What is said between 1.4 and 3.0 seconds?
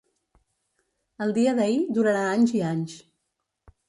d’ahir durarà anys i anys.